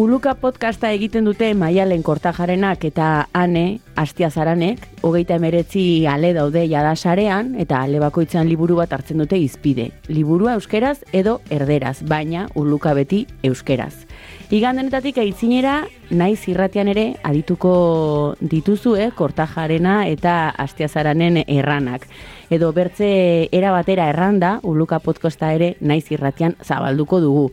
Uluka 0.00 0.32
podcasta 0.40 0.88
egiten 0.96 1.26
dute 1.28 1.50
Maialen 1.52 2.00
Kortajarenak 2.00 2.86
eta 2.88 3.26
Ane 3.36 3.82
Astiazaranek, 4.00 4.86
hogeita 5.04 5.36
emeretzi 5.36 5.82
ale 6.08 6.30
daude 6.32 6.62
jada 6.70 6.94
sarean 6.96 7.50
eta 7.60 7.82
ale 7.84 8.00
bakoitzan 8.00 8.48
liburu 8.48 8.78
bat 8.78 8.94
hartzen 8.96 9.20
dute 9.20 9.36
izpide. 9.36 9.90
Liburua 10.08 10.54
euskeraz 10.56 11.02
edo 11.12 11.42
erderaz, 11.52 11.98
baina 12.08 12.46
Uluka 12.56 12.94
beti 12.96 13.26
euskeraz. 13.44 14.06
Igandenetatik 14.50 15.20
aitzinera, 15.22 15.84
naiz 16.10 16.40
irratian 16.50 16.88
ere 16.90 17.04
adituko 17.22 18.34
dituzue 18.42 19.04
Kortajarena 19.14 20.08
eta 20.10 20.32
Astiazaranen 20.58 21.36
erranak 21.44 22.08
edo 22.50 22.72
bertze 22.74 23.46
era 23.54 23.70
batera 23.70 24.08
erranda, 24.10 24.56
uluka 24.66 24.98
podkosta 25.04 25.52
ere 25.54 25.76
naiz 25.80 26.10
irratian 26.10 26.56
zabalduko 26.66 27.20
dugu. 27.22 27.44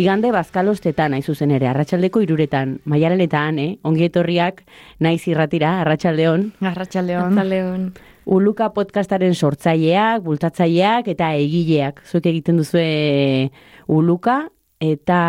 Igande 0.00 0.30
bazkalostetan 0.32 1.12
nahi 1.12 1.20
zuzen 1.20 1.52
ere, 1.52 1.68
arratsaldeko 1.68 2.22
iruretan, 2.24 2.78
maialen 2.88 3.20
eta 3.20 3.42
ane, 3.50 3.66
ongi 3.84 4.06
etorriak 4.08 4.62
naiz 4.98 5.20
irratira, 5.28 5.82
arratsaldeon. 5.82 6.54
Arratxaldeon. 6.72 7.26
Arratxaldeon. 7.36 7.90
Uluka 8.32 8.70
podcastaren 8.72 9.36
sortzaileak, 9.36 10.24
bultatzaileak 10.24 11.12
eta 11.12 11.34
egileak. 11.36 12.00
Zuek 12.08 12.32
egiten 12.32 12.56
duzue 12.64 13.50
uluka 13.92 14.46
eta 14.80 15.20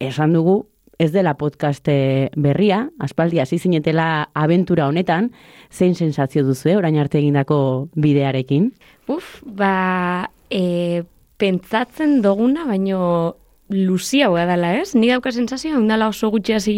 esan 0.00 0.32
dugu 0.32 0.64
ez 0.98 1.12
dela 1.12 1.34
podcast 1.34 1.86
eh, 1.88 2.30
berria, 2.36 2.88
aspaldi 2.98 3.40
hasi 3.40 3.58
zinetela 3.58 4.30
abentura 4.34 4.86
honetan, 4.88 5.32
zein 5.70 5.94
sensazio 5.94 6.44
duzu, 6.44 6.70
eh, 6.70 6.76
orain 6.76 6.98
arte 6.98 7.18
egindako 7.18 7.88
bidearekin? 7.94 8.72
Uf, 9.10 9.40
ba, 9.44 10.30
e, 10.50 11.02
pentsatzen 11.36 12.20
doguna, 12.22 12.64
baino 12.68 13.36
luzia 13.68 14.28
hoa 14.28 14.44
dela, 14.46 14.74
ez? 14.76 14.94
Ni 14.94 15.08
dauka 15.08 15.32
sensazioa, 15.32 15.78
ondala 15.80 16.08
oso 16.12 16.28
gutxi 16.30 16.52
hasi 16.52 16.76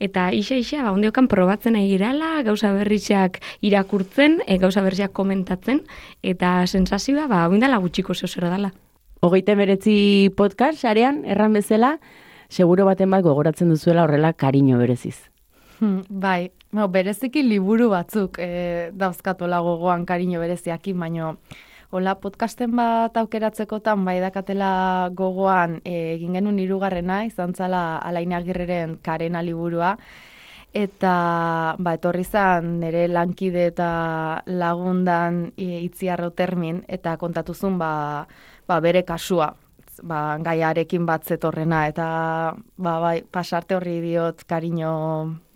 eta 0.00 0.32
isa 0.32 0.56
isa, 0.56 0.82
ba, 0.82 0.92
ondiokan 0.92 1.28
probatzen 1.28 1.74
nahi 1.74 1.88
girala, 1.88 2.42
gauza 2.42 2.72
berritxak 2.72 3.40
irakurtzen, 3.60 4.42
e, 4.46 4.58
gauza 4.58 4.82
berritxak 4.82 5.12
komentatzen, 5.12 5.82
eta 6.22 6.66
sensazioa, 6.66 7.28
ba, 7.28 7.48
ondala 7.48 7.78
gutxiko 7.78 8.14
zehozera 8.14 8.50
dela. 8.50 8.72
Hogeite 9.20 9.54
meretzi 9.54 10.30
podcast, 10.36 10.84
arean, 10.84 11.24
erran 11.24 11.52
bezala, 11.52 11.98
seguro 12.48 12.84
baten 12.84 13.10
bat 13.10 13.22
gogoratzen 13.22 13.68
duzuela 13.68 14.04
horrela 14.04 14.32
kariño 14.32 14.78
bereziz. 14.78 15.30
Hmm, 15.80 16.02
bai, 16.08 16.50
no, 16.72 16.88
bereziki 16.88 17.42
liburu 17.46 17.90
batzuk 17.92 18.38
e, 18.42 18.90
dauzkatola 18.98 19.60
gogoan 19.62 20.06
kariño 20.06 20.40
bereziakin, 20.40 20.98
baino 20.98 21.36
hola 21.90 22.16
podcasten 22.20 22.74
bat 22.76 23.16
aukeratzekotan 23.16 24.02
bai 24.04 24.18
dakatela 24.20 25.10
gogoan 25.14 25.78
e, 25.84 26.16
egin 26.16 26.34
genuen 26.36 26.58
hirugarrena 26.58 27.22
izan 27.28 27.54
zala 27.54 27.98
alain 27.98 28.34
agirreren 28.36 28.98
karena 29.02 29.40
liburua, 29.42 29.94
eta 30.74 31.14
ba, 31.78 31.94
etorri 31.94 32.24
zan 32.24 32.78
nire 32.82 33.06
lankide 33.08 33.68
eta 33.70 34.42
lagundan 34.46 35.52
e, 35.56 35.80
itziarro 35.86 36.30
termin, 36.30 36.82
eta 36.88 37.16
kontatuzun 37.16 37.78
ba, 37.78 38.26
ba, 38.66 38.80
bere 38.84 39.04
kasua, 39.06 39.54
ba, 40.02 40.38
gaiarekin 40.42 41.06
bat 41.06 41.24
zetorrena, 41.24 41.86
eta 41.88 42.06
ba, 42.76 42.98
bai, 43.00 43.22
pasarte 43.22 43.76
horri 43.76 44.00
diot 44.04 44.44
kariño 44.48 44.92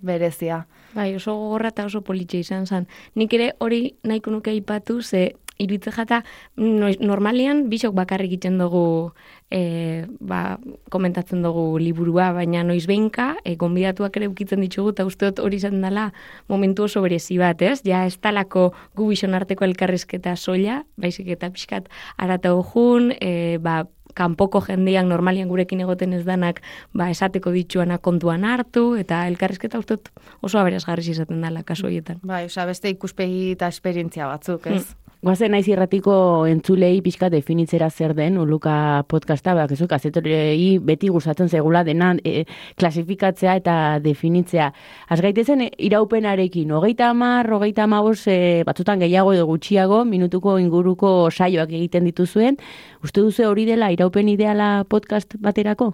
berezia. 0.02 0.66
Bai, 0.94 1.14
oso 1.16 1.34
gogorra 1.38 1.72
eta 1.72 1.86
oso 1.88 2.02
politxe 2.04 2.42
izan 2.42 2.66
zen. 2.66 2.88
Nik 3.14 3.32
ere 3.32 3.52
hori 3.58 3.94
nahiko 4.04 4.34
nuke 4.34 4.52
aipatu, 4.52 5.00
ze 5.02 5.32
iritze 5.62 5.92
jata 5.92 6.22
normalian 6.56 7.68
bisok 7.70 7.94
bakarrik 7.94 8.32
egiten 8.32 8.58
dugu 8.58 9.12
e, 9.52 10.06
ba, 10.20 10.58
komentatzen 10.90 11.42
dugu 11.44 11.78
liburua, 11.78 12.30
baina 12.32 12.64
noiz 12.66 12.86
behinka, 12.88 13.34
e, 13.44 13.54
gonbidatuak 13.60 14.16
ere 14.18 14.30
ukitzen 14.32 14.62
ditugu, 14.64 14.94
eta 14.94 15.06
usteot 15.08 15.42
hori 15.44 15.60
izan 15.60 15.80
dela 15.84 16.08
momentu 16.48 16.86
oso 16.88 17.02
berezi 17.04 17.38
bat, 17.40 17.62
ez? 17.62 17.82
Ja, 17.86 18.04
ez 18.08 18.16
talako 18.22 18.70
gu 18.96 19.10
bison 19.12 19.36
arteko 19.38 19.68
elkarrizketa 19.68 20.34
soila, 20.36 20.82
baizik 20.96 21.28
eta 21.36 21.52
pixkat 21.52 21.90
arata 22.16 22.54
jun, 22.72 23.12
e, 23.20 23.58
ba, 23.62 23.82
kanpoko 24.14 24.62
jendeak 24.66 25.06
normalian 25.06 25.48
gurekin 25.48 25.80
egoten 25.84 26.12
ez 26.12 26.24
danak 26.24 26.62
ba, 26.94 27.10
esateko 27.10 27.52
dituana 27.54 27.98
kontuan 27.98 28.44
hartu, 28.44 28.94
eta 29.00 29.26
elkarrizketa 29.30 29.78
uste 29.78 29.98
oso 30.42 30.58
aberazgarriz 30.58 31.08
izaten 31.08 31.42
dela 31.42 31.62
kasu 31.62 31.86
horietan. 31.86 32.20
Bai, 32.26 32.44
osea, 32.46 32.66
beste 32.66 32.90
ikuspegi 32.92 33.52
eta 33.56 33.68
esperientzia 33.72 34.26
batzuk, 34.30 34.66
ez? 34.66 34.82
Hmm. 34.82 35.01
Goazen 35.22 35.52
naiz 35.54 35.68
irratiko 35.70 36.12
entzulei 36.50 36.96
pixka 36.98 37.28
definitzera 37.30 37.86
zer 37.94 38.10
den, 38.18 38.40
uluka 38.42 39.04
podcasta, 39.06 39.52
bak 39.54 39.70
ezuk, 39.70 39.92
azetorei 39.94 40.80
beti 40.82 41.12
gustatzen 41.14 41.46
zegula 41.46 41.84
dena 41.86 42.08
e, 42.26 42.40
klasifikatzea 42.74 43.52
eta 43.60 43.74
definitzea. 44.02 44.72
Azgaitezen 45.14 45.62
iraupenarekin, 45.78 46.72
hogeita 46.74 47.12
amar, 47.14 47.46
hogeita 47.54 47.84
amabos, 47.86 48.24
e, 48.26 48.64
batzutan 48.66 48.98
gehiago 49.04 49.30
edo 49.36 49.44
gutxiago, 49.46 50.00
minutuko 50.04 50.56
inguruko 50.58 51.12
saioak 51.30 51.70
egiten 51.70 52.10
dituzuen, 52.10 52.58
uste 53.06 53.22
duzu 53.22 53.46
hori 53.46 53.68
dela 53.68 53.92
iraupen 53.94 54.32
ideala 54.32 54.72
podcast 54.90 55.38
baterako? 55.38 55.92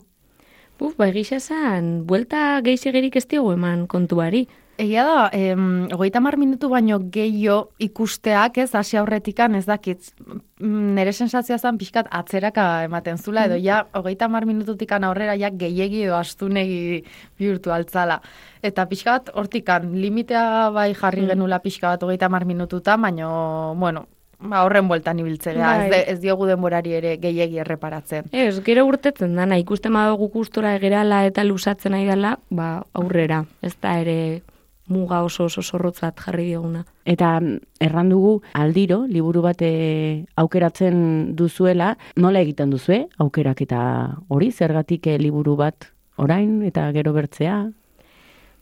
Uf, 0.80 0.96
bai 0.96 1.10
gisa 1.12 1.36
zan, 1.36 2.06
buelta 2.08 2.62
gehiagerik 2.64 3.20
ez 3.20 3.26
diogu 3.28 3.52
eman 3.58 3.84
kontuari. 3.92 4.46
Egia 4.78 5.02
da, 5.02 5.22
em, 5.34 5.88
hogeita 5.90 6.20
mar 6.22 6.36
minutu 6.38 6.68
baino 6.70 7.00
gehiago 7.10 7.72
ikusteak, 7.82 8.60
ez, 8.62 8.68
hasi 8.78 8.96
aurretikan, 8.96 9.56
ez 9.58 9.64
dakit, 9.66 10.12
mm, 10.60 10.92
nire 10.94 11.10
sensazioa 11.12 11.56
zen 11.58 11.78
pixkat 11.80 12.06
atzeraka 12.14 12.84
ematen 12.84 13.18
zula, 13.18 13.46
edo 13.48 13.56
ja, 13.58 13.80
hogeita 13.92 14.28
mar 14.30 14.46
minututikan 14.46 15.02
aurrera, 15.02 15.34
ja, 15.36 15.50
gehiegi 15.50 16.04
edo 16.04 16.14
astunegi 16.14 17.02
bihurtu 17.40 17.72
altzala. 17.74 18.20
Eta 18.62 18.84
pixkat, 18.86 19.32
hortikan, 19.34 19.88
limitea 19.98 20.70
bai 20.70 20.94
jarri 20.94 21.22
Mm. 21.22 21.28
genula 21.32 21.58
pixka 21.58 21.88
bat 21.88 22.02
hogeita 22.02 22.28
mar 22.28 22.44
minututa, 22.44 22.96
baino, 22.96 23.74
bueno, 23.76 24.06
ba, 24.38 24.62
horren 24.62 24.86
bueltan 24.86 25.18
ibiltzea, 25.18 25.56
Bai. 25.58 25.86
ez, 25.86 25.90
de, 25.90 26.12
ez 26.12 26.20
diogu 26.20 26.46
denborari 26.46 26.92
ere 26.92 27.16
gehiegi 27.16 27.58
erreparatzen. 27.58 28.26
Ez, 28.30 28.62
gero 28.62 28.86
urtetzen 28.86 29.34
dana, 29.34 29.58
ikusten 29.58 29.92
badugu 29.92 30.28
gustora 30.28 30.76
egerala 30.76 31.24
eta 31.26 31.42
lusatzen 31.42 31.90
nahi 31.92 32.06
dela, 32.06 32.38
ba, 32.48 32.84
aurrera. 32.92 33.44
Ez 33.60 33.74
da 33.82 33.98
ere 33.98 34.42
muga 34.88 35.22
oso 35.24 35.44
oso 35.44 35.62
zorrotzat 35.62 36.20
jarri 36.20 36.48
dioguna. 36.50 36.84
Eta 37.04 37.38
erran 37.80 38.10
dugu 38.12 38.40
aldiro, 38.54 39.04
liburu 39.06 39.42
bat 39.42 39.62
eh, 39.62 40.24
aukeratzen 40.36 41.36
duzuela, 41.36 41.94
nola 42.16 42.42
egiten 42.44 42.70
duzue 42.70 43.06
aukerak 43.18 43.62
eta 43.66 43.80
hori, 44.28 44.50
zergatik 44.52 45.06
eh, 45.06 45.18
liburu 45.18 45.56
bat 45.56 45.92
orain 46.18 46.62
eta 46.66 46.90
gero 46.92 47.12
bertzea? 47.14 47.62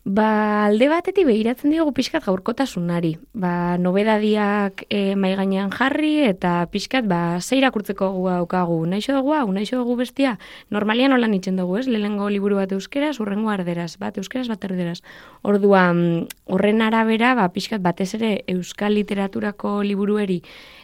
Ba, 0.07 0.69
alde 0.71 0.87
batetik 0.87 1.27
behiratzen 1.27 1.73
diogu 1.75 1.91
pixkat 1.91 2.23
gaurkotasunari. 2.23 3.17
Ba, 3.35 3.75
nobedadiak 3.83 4.85
e, 4.87 5.17
mai 5.19 5.33
gainean 5.35 5.73
jarri 5.75 6.21
eta 6.29 6.53
pixkat 6.71 7.09
ba, 7.11 7.41
ze 7.43 7.59
irakurtzeko 7.59 8.13
gu 8.15 8.29
daukagu. 8.29 8.77
Naixo 8.87 9.17
dugu 9.17 9.35
hau, 9.35 9.51
naixo 9.51 9.81
dugu 9.81 9.97
bestia. 9.99 10.37
Normalian 10.71 11.17
holan 11.17 11.35
itzen 11.35 11.59
dugu, 11.59 11.81
ez? 11.81 11.89
Lehenengo 11.91 12.31
liburu 12.31 12.61
bat 12.61 12.71
euskeraz, 12.71 13.17
urrengo 13.19 13.51
arderaz, 13.51 13.97
bat 13.99 14.15
euskeraz, 14.23 14.47
bat 14.47 14.63
erderaz. 14.71 15.01
Orduan, 15.43 16.29
horren 16.47 16.87
arabera, 16.87 17.35
ba, 17.35 17.51
pixkat 17.51 17.83
batez 17.83 18.13
ere 18.15 18.37
euskal 18.47 18.95
literaturako 18.95 19.81
liburueri 19.83 20.39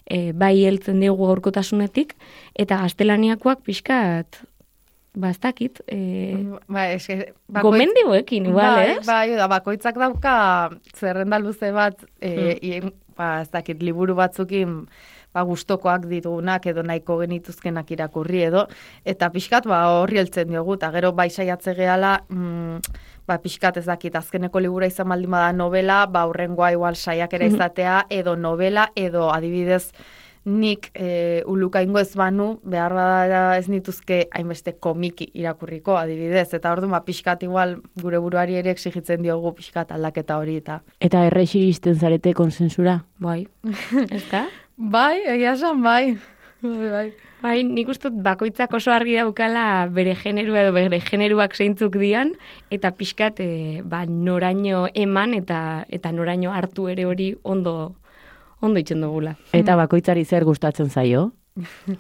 e, 0.07 0.33
bai 0.35 0.65
heltzen 0.67 0.99
diogu 0.99 1.31
gaurkotasunetik, 1.31 2.17
eta 2.59 2.83
gaztelaniakoak 2.83 3.63
pixkat, 3.67 4.43
ba, 5.15 5.31
ez 5.31 5.39
dakit, 5.41 5.81
e, 5.87 5.99
Ba, 6.69 6.87
eske, 6.93 7.35
gomendioekin, 7.49 8.47
igual, 8.47 8.75
bai, 8.77 8.91
ez? 8.97 9.07
Bai, 9.07 9.31
da, 9.37 9.47
bakoitzak 9.49 9.99
dauka 10.01 10.71
zerrenda 10.97 11.39
luze 11.39 11.73
bat, 11.73 11.99
e, 12.21 12.81
Hmm. 12.81 12.93
ba, 13.17 13.41
ez 13.43 13.51
dakit, 13.51 13.83
liburu 13.83 14.15
batzukin 14.15 14.87
ba, 15.35 15.43
gustokoak 15.49 16.07
ditugunak 16.11 16.67
edo 16.67 16.83
nahiko 16.83 17.19
genituzkenak 17.23 17.91
irakurri 17.91 18.43
edo, 18.45 18.67
eta 19.05 19.31
pixkat 19.33 19.65
ba, 19.67 19.79
horri 20.01 20.19
heltzen 20.19 20.49
diogu, 20.49 20.75
eta 20.75 20.91
gero 20.93 21.13
bai 21.13 21.31
saiatze 21.31 21.73
gehala, 21.75 22.25
mm, 22.29 22.77
ba, 23.27 23.39
pixkat 23.39 23.77
ez 23.79 23.87
dakit, 23.87 24.15
azkeneko 24.17 24.61
libura 24.61 24.87
izan 24.87 25.09
baldin 25.09 25.31
bada 25.31 25.53
novela, 25.53 26.05
ba, 26.07 26.27
urrengoa 26.29 26.73
igual 26.73 26.97
saiakera 26.97 27.47
Mhm. 27.47 27.55
izatea, 27.55 28.07
edo 28.11 28.37
novela, 28.37 28.91
edo 28.95 29.31
adibidez, 29.33 29.93
nik 30.45 30.91
e, 30.95 31.43
ulukaingo 31.47 32.01
ez 32.01 32.15
banu, 32.19 32.59
behar 32.65 32.95
bada 32.97 33.43
ez 33.59 33.69
nituzke 33.71 34.27
hainbeste 34.35 34.75
komiki 34.83 35.29
irakurriko 35.39 35.97
adibidez, 35.97 36.49
eta 36.55 36.73
ordu 36.73 36.89
ma 36.91 37.03
pixkat 37.07 37.45
igual 37.47 37.79
gure 38.03 38.19
buruari 38.19 38.59
ere 38.59 38.75
exigitzen 38.75 39.23
diogu 39.23 39.55
pixkat 39.59 39.93
aldaketa 39.95 40.39
hori 40.43 40.59
eta. 40.63 40.81
Eta 41.01 41.27
errex 41.29 41.55
iristen 41.55 41.95
zarete 41.95 42.35
konsensura? 42.35 43.03
Bai, 43.23 43.47
ez 44.17 44.25
da? 44.31 44.47
Bai, 44.77 45.23
egia 45.37 45.55
esan 45.55 45.83
bai. 45.83 46.17
Bai, 46.63 46.91
bai. 46.91 47.07
Bai, 47.43 47.57
nik 47.67 47.89
uste 47.91 48.07
bakoitzak 48.23 48.71
oso 48.79 48.93
argi 48.95 49.17
daukala 49.19 49.89
bere 49.91 50.13
generua 50.15 50.61
edo 50.63 50.75
bere 50.77 51.01
generuak 51.03 51.57
zeintzuk 51.59 51.97
dian, 51.99 52.37
eta 52.71 52.93
pixkat 52.95 53.41
e, 53.43 53.49
ba, 53.83 54.05
noraino 54.07 54.85
eman 54.95 55.35
eta 55.35 55.59
eta 55.91 56.13
noraino 56.15 56.55
hartu 56.55 56.87
ere 56.93 57.07
hori 57.07 57.33
ondo 57.43 57.97
ondo 58.63 58.81
itzen 58.81 59.03
dugula. 59.05 59.37
Eta 59.53 59.77
bakoitzari 59.77 60.25
zer 60.25 60.47
gustatzen 60.49 60.91
zaio? 60.91 61.31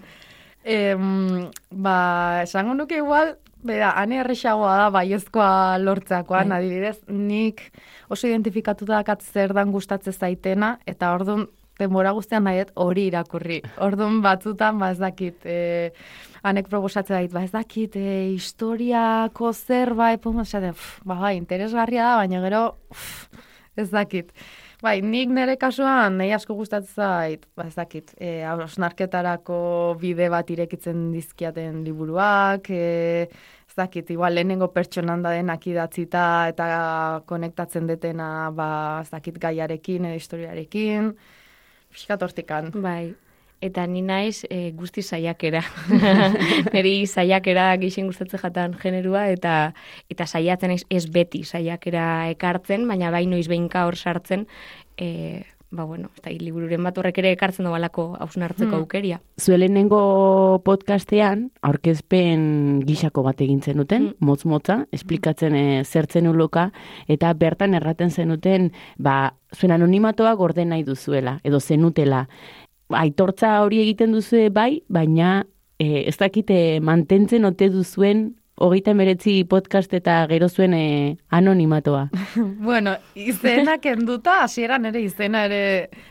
Em, 0.62 1.49
ba, 1.75 2.43
esango 2.44 2.76
nuke 2.79 3.00
igual, 3.00 3.32
Bera, 3.62 3.93
ane 3.94 4.19
erresagoa 4.19 4.73
da 4.79 4.87
baiezkoa 4.91 5.79
lortzeakoan, 5.79 6.50
Bai. 6.50 6.59
adibidez, 6.59 6.97
nik 7.14 7.61
oso 8.11 8.26
identifikatuta 8.26 8.97
dakat 8.97 9.23
zer 9.23 9.55
dan 9.55 9.70
gustatzen 9.70 10.14
zaitena, 10.14 10.73
eta 10.87 11.12
orduan 11.14 11.47
denbora 11.79 12.11
guztian 12.17 12.43
nahi 12.47 12.65
hori 12.75 13.06
irakurri. 13.11 13.61
Orduan 13.82 14.19
batzutan, 14.25 14.81
ba 14.82 14.91
ez 14.91 14.99
dakit, 14.99 15.47
e, 15.47 15.93
anek 16.43 16.69
proposatzen 16.73 17.20
dait, 17.20 17.32
ba 17.32 17.44
ez 17.47 17.53
dakit, 17.55 17.94
e, 17.97 18.32
historiako 18.35 19.53
zerbait, 19.53 20.23
ba 20.23 21.20
bai, 21.23 21.37
interesgarria 21.37 22.03
da, 22.03 22.17
baina 22.17 22.43
gero, 22.43 22.65
pff, 22.91 23.47
ez 23.76 23.91
dakit. 23.91 24.35
Bai, 24.82 24.96
nik 24.99 25.31
nire 25.31 25.55
kasuan 25.62 26.17
nahi 26.19 26.32
asko 26.34 26.56
gustatzen 26.58 27.05
zait, 27.05 27.44
ba 27.55 27.69
ez 27.69 27.75
dakit, 27.76 28.08
e, 28.19 28.43
hausnarketarako 28.50 29.58
bide 30.00 30.26
bat 30.32 30.49
irekitzen 30.50 31.05
dizkiaten 31.14 31.84
liburuak, 31.87 32.67
e, 32.75 33.29
ez 33.31 33.76
dakit, 33.79 34.11
igual 34.11 34.34
lehenengo 34.34 34.73
pertsonan 34.75 35.23
da 35.23 35.37
denak 35.37 35.69
idatzita 35.70 36.25
eta 36.50 36.67
konektatzen 37.31 37.87
detena, 37.93 38.50
ba, 38.50 38.69
ez 39.05 39.11
dakit 39.14 39.38
gaiarekin 39.44 40.11
edo 40.11 40.19
historiarekin, 40.19 41.12
pixkat 41.94 42.26
hortikan. 42.26 42.75
Bai, 42.75 43.14
eta 43.62 43.87
ni 43.87 44.03
naiz 44.03 44.43
e, 44.50 44.73
guzti 44.75 45.03
saiakera. 45.06 45.62
Neri 46.75 47.06
saiakera 47.06 47.70
gixen 47.81 48.09
gustatzen 48.11 48.43
jatan 48.43 48.75
generua 48.82 49.29
eta 49.31 49.73
eta 50.11 50.26
saiatzen 50.26 50.75
naiz 50.75 50.85
ez 50.91 51.06
beti 51.14 51.44
saiakera 51.47 52.29
ekartzen, 52.35 52.87
baina 52.91 53.11
bai 53.14 53.25
noiz 53.31 53.47
behinka 53.49 53.87
hor 53.87 53.97
sartzen, 53.97 54.47
e, 54.99 55.44
ba 55.73 55.85
bueno, 55.88 56.11
eta 56.19 56.29
libururen 56.37 56.82
bat 56.85 56.99
horrek 57.00 57.17
ere 57.23 57.31
ekartzen 57.32 57.64
dobalako 57.64 58.11
hausnartzeko 58.20 58.75
Hmm. 58.75 58.82
aukeria. 58.82 59.20
Zuelenengo 59.41 60.61
podcastean, 60.67 61.47
aurkezpen 61.62 62.82
gixako 62.85 63.23
bat 63.23 63.41
egin 63.41 63.62
zenuten, 63.62 64.03
Mm. 64.11 64.15
motz-motza, 64.20 64.87
esplikatzen 64.93 65.55
e, 65.56 65.85
zertzen 65.85 66.29
uloka, 66.29 66.73
eta 67.08 67.32
bertan 67.32 67.73
erraten 67.75 68.11
zenuten, 68.11 68.73
ba, 68.99 69.35
zuen 69.56 69.73
anonimatoa 69.73 70.35
gorden 70.35 70.69
nahi 70.69 70.82
duzuela, 70.85 71.41
edo 71.44 71.61
zenutela. 71.61 72.26
Aitortza 72.99 73.61
hori 73.62 73.81
egiten 73.83 74.12
duzue 74.12 74.49
bai, 74.50 74.83
baina 74.89 75.43
e, 75.79 76.05
ez 76.09 76.17
dakite 76.21 76.81
mantentzen 76.85 77.44
ote 77.49 77.69
duzuen 77.73 78.31
hogeita 78.62 78.93
emeretzi 78.93 79.43
podcast 79.49 79.93
eta 79.97 80.21
gero 80.31 80.49
zuen 80.49 80.75
e, 80.77 80.85
anonimatoa. 81.35 82.09
bueno, 82.69 82.94
izena 83.15 83.79
kenduta, 83.83 84.43
hasieran 84.44 84.87
ere 84.91 85.03
izena 85.03 85.47
ere 85.49 85.62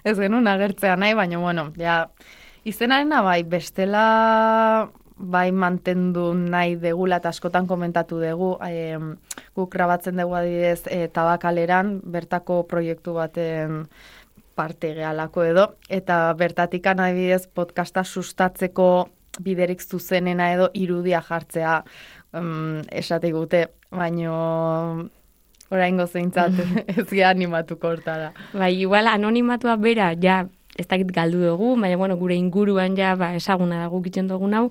ez 0.03 0.17
genuen 0.19 0.49
agertzea 0.51 0.97
nahi, 0.99 1.15
baina 1.17 1.39
bueno, 1.39 1.69
ja, 1.79 2.03
izenarena 2.67 3.21
bai, 3.25 3.43
bestela 3.47 4.89
bai 5.21 5.51
mantendu 5.53 6.31
nahi 6.33 6.75
degula 6.81 7.19
eta 7.21 7.29
askotan 7.29 7.67
komentatu 7.69 8.19
dugu, 8.19 8.55
e, 8.65 8.97
guk 9.55 9.69
grabatzen 9.71 10.17
dugu 10.17 10.35
adidez 10.39 10.81
e, 10.89 11.05
tabakaleran, 11.13 11.99
bertako 12.03 12.63
proiektu 12.67 13.13
baten 13.19 13.85
parte 14.55 14.93
gehalako 14.97 15.43
edo, 15.43 15.65
eta 15.89 16.33
bertatikan 16.37 16.99
adibidez 16.99 17.47
podcasta 17.47 18.03
sustatzeko 18.03 19.09
biderik 19.39 19.81
zuzenena 19.81 20.51
edo 20.53 20.69
irudia 20.73 21.21
jartzea 21.23 21.81
um, 22.33 22.81
esate 22.91 23.31
gute, 23.31 23.65
baino 23.91 24.35
oraingo 25.71 26.07
zeintzat 26.07 26.57
ez 26.95 27.07
animatuko 27.25 27.93
hortara. 27.95 28.31
Bai, 28.53 28.73
igual 28.81 29.07
anonimatua 29.07 29.77
bera, 29.77 30.11
ja, 30.19 30.43
ez 30.81 30.87
dakit 30.89 31.11
galdu 31.13 31.43
dugu, 31.45 31.75
baina, 31.79 31.97
bueno, 31.97 32.17
gure 32.19 32.35
inguruan 32.35 32.97
ja, 32.97 33.13
ba, 33.15 33.31
esaguna 33.37 33.83
dago 33.83 34.01
gitzen 34.03 34.27
dugun 34.27 34.55
hau, 34.57 34.65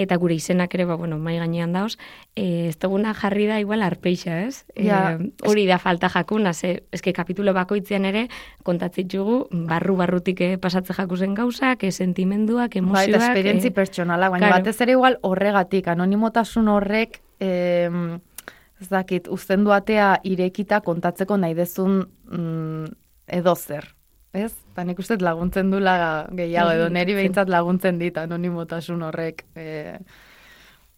eta 0.00 0.16
gure 0.16 0.34
izenak 0.34 0.74
ere, 0.74 0.86
ba, 0.88 0.96
bueno, 0.96 1.18
mai 1.20 1.36
gainean 1.38 1.74
dauz, 1.76 1.96
e, 2.34 2.70
ez 2.70 2.78
duguna 2.80 3.14
jarri 3.14 3.46
da 3.50 3.60
igual 3.60 3.84
arpeixa, 3.86 4.40
ez? 4.48 4.64
Ja, 4.74 5.18
e, 5.20 5.30
hori 5.48 5.66
da 5.68 5.78
falta 5.82 6.10
jakuna, 6.10 6.54
ze, 6.54 6.80
eske 6.96 7.12
kapitulo 7.16 7.54
bakoitzean 7.56 8.08
ere, 8.08 8.26
kontatzitzugu, 8.66 9.42
barru-barrutik 9.70 10.40
eh, 10.46 10.56
pasatze 10.60 10.96
jakuzen 10.96 11.34
gauzak, 11.38 11.84
eh, 11.84 11.92
sentimenduak, 11.92 12.74
Bai, 12.74 12.82
emozioak. 12.82 13.14
eta 13.14 13.30
esperientzi 13.30 13.68
eh, 13.68 13.76
pertsonalak, 13.76 14.34
baina 14.34 14.48
claro. 14.48 14.64
batez 14.64 14.80
ere 14.86 14.96
igual 14.96 15.18
horregatik, 15.22 15.88
anonimotasun 15.88 16.68
horrek, 16.68 17.20
em, 17.40 18.20
ez 18.80 18.88
dakit, 18.88 19.28
uzten 19.28 19.64
du 19.64 19.72
atea 19.76 20.14
irekita 20.24 20.80
kontatzeko 20.80 21.36
nahi 21.36 21.54
dezun 21.54 22.04
mm, 22.30 22.92
edo 23.40 23.54
zer. 23.56 23.94
Ez? 24.32 24.52
Eta 24.72 24.84
nik 24.86 24.98
uste 25.02 25.16
laguntzen 25.18 25.70
dula 25.72 26.26
gehiago, 26.38 26.74
edo 26.76 26.90
neri 26.92 27.16
behintzat 27.18 27.50
laguntzen 27.50 27.98
dit 27.98 28.18
anonimotasun 28.18 29.02
horrek 29.02 29.42
e, 29.58 29.98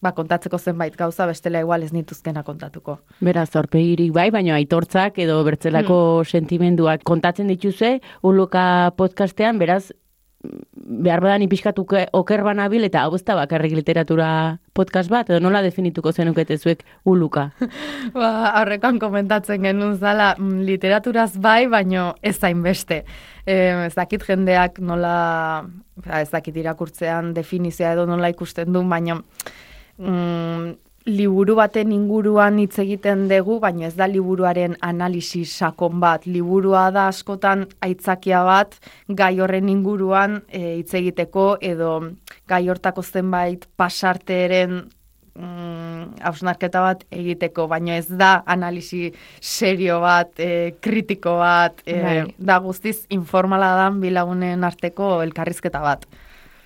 ba, 0.02 0.12
kontatzeko 0.12 0.58
zenbait 0.58 0.96
gauza, 0.98 1.26
bestela 1.30 1.62
igual 1.62 1.86
ez 1.86 1.92
nituzkena 1.94 2.42
kontatuko. 2.44 2.98
Beraz, 3.24 3.48
aurpegirik 3.56 4.12
bai, 4.12 4.28
baina 4.34 4.58
aitortzak 4.58 5.20
edo 5.22 5.38
bertzelako 5.46 5.96
sentimenduak 6.26 7.06
kontatzen 7.08 7.48
dituzue, 7.52 7.94
uluka 8.26 8.64
podcastean, 8.98 9.62
beraz, 9.62 9.94
behar 10.74 11.22
badan 11.22 11.44
ipiskat 11.46 11.78
uke- 11.78 12.08
oker 12.12 12.42
banabil 12.42 12.84
eta 12.84 13.04
hau 13.04 13.14
ez 13.14 13.22
da 13.24 13.36
bakarrik 13.38 13.74
literatura 13.76 14.58
podcast 14.74 15.10
bat, 15.12 15.30
edo 15.30 15.40
nola 15.40 15.62
definituko 15.62 16.12
zenukete 16.12 16.56
zuek 16.58 16.82
uluka. 17.04 17.50
Ba, 18.16 18.52
aurrekoan 18.62 18.98
komentatzen 19.02 19.62
genuen 19.62 19.98
zala, 19.98 20.32
mm, 20.38 20.62
literaturaz 20.66 21.36
bai, 21.38 21.66
baino 21.70 22.12
ez 22.22 22.36
zainbeste. 22.38 23.02
E, 23.46 23.56
ez 23.86 23.94
dakit 23.94 24.24
jendeak 24.26 24.80
nola, 24.80 25.64
ba, 26.02 26.22
ez 26.22 26.30
dakit 26.30 26.56
irakurtzean 26.56 27.32
definizioa 27.36 27.92
edo 27.96 28.06
nola 28.06 28.32
ikusten 28.32 28.72
du, 28.72 28.82
baino 28.88 29.22
mm, 29.98 30.72
liburu 31.06 31.56
baten 31.58 31.92
inguruan 31.92 32.58
hitz 32.62 32.78
egiten 32.82 33.26
dugu, 33.30 33.58
baina 33.62 33.86
ez 33.88 33.94
da 33.98 34.06
liburuaren 34.06 34.76
analisi 34.80 35.44
sakon 35.44 36.00
bat. 36.00 36.26
Liburua 36.26 36.90
da 36.94 37.08
askotan 37.10 37.66
aitzakia 37.82 38.42
bat 38.46 38.76
gai 39.08 39.34
horren 39.40 39.68
inguruan 39.72 40.42
e, 40.48 40.78
hitz 40.80 40.94
egiteko 40.94 41.56
edo 41.60 41.92
gai 42.48 42.68
hortako 42.68 43.02
zenbait 43.02 43.66
pasarteren 43.76 44.82
mm, 45.34 46.22
hausnarketa 46.22 46.82
bat 46.84 47.06
egiteko, 47.10 47.66
baina 47.68 47.96
ez 47.98 48.06
da 48.08 48.42
analisi 48.46 49.10
serio 49.40 50.00
bat, 50.00 50.34
e, 50.38 50.74
kritiko 50.80 51.38
bat, 51.40 51.82
e, 51.86 52.02
Bai. 52.02 52.18
da 52.38 52.58
guztiz 52.62 53.02
informala 53.10 53.74
dan 53.80 54.00
bilagunen 54.00 54.64
arteko 54.64 55.20
elkarrizketa 55.26 55.82
bat. 55.82 56.06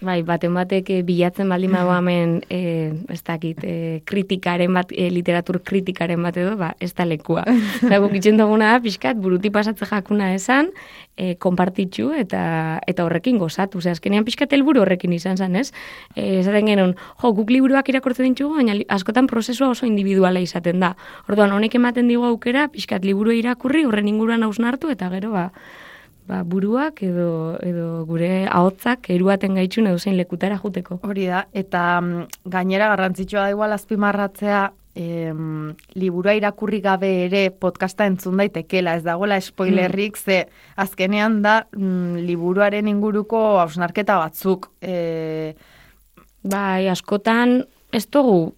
Bai, 0.07 0.21
baten 0.23 0.55
batek 0.55 0.91
eh, 0.95 1.01
bilatzen 1.03 1.49
baldin 1.51 1.73
badu 1.75 1.91
hemen, 1.91 2.37
eh, 2.53 2.93
ez 3.11 3.23
dakit, 3.27 3.59
eh, 3.67 4.03
kritikaren 4.07 4.75
bat, 4.75 4.93
eh, 4.95 5.09
literatur 5.11 5.59
kritikaren 5.67 6.23
bat 6.23 6.37
edo, 6.39 6.53
ba, 6.57 6.75
ez 6.79 6.93
da 6.95 7.05
lekua. 7.05 7.43
Da, 7.91 7.99
guk 8.03 8.15
itxen 8.15 8.39
duguna 8.39 8.73
da, 8.75 8.83
pixkat, 8.85 9.19
buruti 9.19 9.51
pasatze 9.51 9.89
jakuna 9.91 10.29
esan, 10.35 10.69
eh, 11.17 11.35
konpartitxu 11.43 12.13
eta 12.15 12.43
eta 12.87 13.05
horrekin 13.05 13.39
gozatu. 13.39 13.81
Ose, 13.83 13.91
azkenean 13.91 14.25
pixkat 14.25 14.53
helburu 14.53 14.85
horrekin 14.85 15.13
izan 15.17 15.37
zen, 15.37 15.57
ez? 15.57 15.73
Eh, 16.15 16.39
esaten 16.43 16.71
genuen, 16.71 16.95
jo, 17.23 17.33
guk 17.41 17.51
liburuak 17.51 17.89
irakortzen 17.91 18.29
ditugu, 18.31 18.61
baina 18.61 18.77
askotan 18.89 19.27
prozesua 19.27 19.73
oso 19.75 19.87
individuala 19.91 20.45
izaten 20.45 20.79
da. 20.81 20.95
Orduan, 21.27 21.51
honek 21.57 21.75
ematen 21.75 22.07
digu 22.07 22.29
aukera, 22.31 22.69
pixkat 22.69 23.05
liburu 23.05 23.35
irakurri, 23.35 23.85
horren 23.89 24.07
inguruan 24.13 24.47
hausnartu, 24.47 24.93
eta 24.95 25.11
gero, 25.11 25.33
ba, 25.35 25.51
ba, 26.27 26.43
buruak 26.45 27.03
edo, 27.07 27.57
edo 27.63 28.05
gure 28.09 28.47
ahotzak 28.47 29.11
eruaten 29.15 29.57
gaitxun 29.59 29.91
edo 29.91 29.99
zein 29.99 30.17
lekutara 30.19 30.59
juteko. 30.63 31.01
Hori 31.07 31.29
da, 31.31 31.47
eta 31.55 32.01
mm, 32.01 32.51
gainera 32.53 32.91
garrantzitsua 32.95 33.47
da 33.47 33.55
igual 33.55 33.75
azpimarratzea, 33.77 34.65
em, 34.97 35.73
liburua 35.95 36.35
irakurri 36.39 36.81
gabe 36.85 37.11
ere 37.27 37.47
podcasta 37.51 38.07
entzun 38.09 38.41
daitekela, 38.41 38.97
ez 38.97 39.05
dagoela 39.07 39.41
spoilerrik, 39.41 40.17
ze 40.17 40.45
azkenean 40.77 41.41
da 41.45 41.61
mm, 41.77 42.27
liburuaren 42.27 42.89
inguruko 42.89 43.47
hausnarketa 43.63 44.19
batzuk. 44.23 44.71
E, 44.81 45.55
Bai, 46.47 46.87
askotan 46.87 47.65
ez 47.91 48.05
dugu 48.13 48.55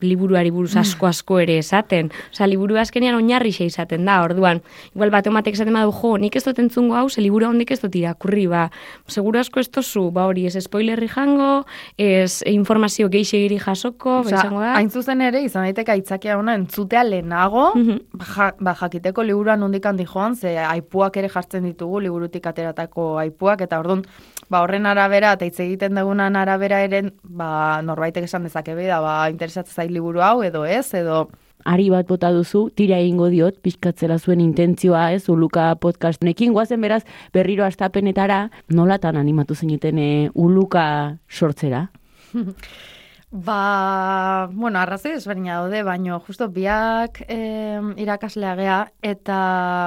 liburuari 0.00 0.50
buruz 0.50 0.76
asko 0.76 1.06
asko 1.06 1.38
ere 1.40 1.58
esaten. 1.58 2.10
Osea, 2.32 2.46
liburu 2.46 2.76
azkenean 2.78 3.14
oinarrixe 3.14 3.64
izaten 3.64 4.04
da, 4.04 4.22
orduan. 4.22 4.60
Igual 4.94 5.10
bat 5.10 5.26
ematek 5.26 5.54
esaten 5.54 5.72
badu, 5.74 5.92
jo, 5.92 6.16
nik 6.18 6.36
ez 6.36 6.44
dut 6.44 6.58
entzungo 6.58 6.94
hau, 6.96 7.08
ze 7.08 7.20
liburu 7.20 7.46
hondik 7.46 7.70
ez 7.70 7.80
dut 7.80 7.94
irakurri, 7.94 8.46
ba. 8.46 8.70
Seguro 9.08 9.38
asko 9.40 9.60
ez 9.60 9.68
tozu, 9.68 10.10
ba 10.10 10.26
hori, 10.26 10.46
ez 10.46 10.56
spoilerri 10.64 11.08
jango, 11.08 11.64
ez 11.98 12.42
informazio 12.46 13.08
geixegiri 13.08 13.58
jasoko, 13.58 14.22
ba, 14.24 14.30
izango 14.30 14.60
da. 14.60 14.74
hain 14.74 14.90
zuzen 14.90 15.20
ere, 15.20 15.42
izan 15.42 15.62
daiteke 15.64 15.92
aitzakia 15.92 16.38
ona 16.38 16.54
entzutea 16.54 17.04
lehenago, 17.04 17.72
Mhm. 17.74 17.98
ba, 18.12 18.24
ja- 18.36 18.54
ba, 18.60 18.74
jakiteko 18.74 19.22
liburuan 19.22 19.60
nondik 19.60 19.84
handi 19.86 20.04
joan, 20.04 20.34
ze 20.36 20.58
aipuak 20.58 21.16
ere 21.16 21.28
jartzen 21.28 21.64
ditugu, 21.64 22.00
liburutik 22.00 22.46
ateratako 22.46 23.18
aipuak, 23.18 23.60
eta 23.60 23.78
orduan, 23.78 24.04
ba, 24.48 24.62
horren 24.62 24.86
arabera, 24.86 25.34
eta 25.38 25.46
hitz 25.48 25.60
egiten 25.60 25.94
dugunan 25.98 26.36
arabera 26.36 26.82
eren, 26.84 27.12
ba, 27.22 27.80
norbaitek 27.82 28.28
esan 28.28 28.44
dezake 28.48 28.74
da, 28.74 29.00
ba, 29.00 29.16
interesatzen 29.30 29.74
zait 29.74 29.90
liburu 29.90 30.22
hau, 30.22 30.42
edo 30.42 30.64
ez, 30.64 30.92
edo, 30.94 31.28
Ari 31.64 31.86
bat 31.88 32.04
bota 32.04 32.28
duzu, 32.28 32.66
tira 32.76 32.98
egingo 33.00 33.30
diot, 33.32 33.56
pixkatzela 33.64 34.18
zuen 34.18 34.42
intentzioa, 34.44 35.06
ez, 35.16 35.22
uluka 35.32 35.70
podcast 35.80 36.20
honekin, 36.20 36.52
guazen 36.52 36.82
beraz, 36.84 37.00
berriro 37.32 37.64
astapenetara, 37.64 38.50
nolatan 38.68 39.16
animatu 39.16 39.56
zineten 39.56 39.98
e, 39.98 40.10
uluka 40.34 40.84
sortzera? 41.30 41.86
Ba, 43.36 44.46
bueno, 44.52 44.78
arrazoi 44.78 45.10
desberdina 45.16 45.56
daude, 45.58 45.80
baino 45.82 46.20
justo 46.22 46.46
biak 46.54 47.16
eh, 47.26 47.80
irakaslea 47.98 48.52
gea, 48.54 48.76
eta 49.02 49.38